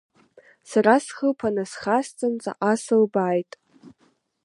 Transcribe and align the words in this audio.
Сара 0.69 0.95
схылԥа 1.05 1.49
насхасҵан, 1.55 2.33
ҵаҟа 2.43 2.73
сылбааит. 2.83 3.51